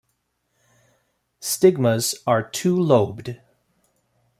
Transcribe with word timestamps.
Stigmas 1.39 2.15
are 2.25 2.41
two-lobed. 2.41 3.39